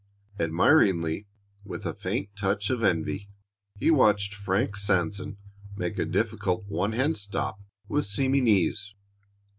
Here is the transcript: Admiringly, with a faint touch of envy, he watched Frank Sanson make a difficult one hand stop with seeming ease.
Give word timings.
Admiringly, 0.39 1.27
with 1.63 1.85
a 1.85 1.93
faint 1.93 2.29
touch 2.35 2.71
of 2.71 2.83
envy, 2.83 3.29
he 3.77 3.91
watched 3.91 4.33
Frank 4.33 4.75
Sanson 4.75 5.37
make 5.75 5.99
a 5.99 6.05
difficult 6.05 6.65
one 6.67 6.93
hand 6.93 7.17
stop 7.17 7.59
with 7.87 8.05
seeming 8.07 8.47
ease. 8.47 8.95